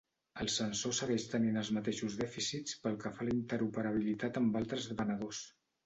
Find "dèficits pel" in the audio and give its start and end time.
2.23-2.99